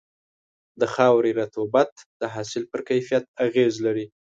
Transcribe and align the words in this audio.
د 0.79 0.81
خاورې 0.93 1.31
رطوبت 1.41 1.91
د 2.21 2.23
حاصل 2.33 2.63
پر 2.71 2.81
کیفیت 2.89 3.23
اغېز 3.45 3.73
لري. 3.85 4.05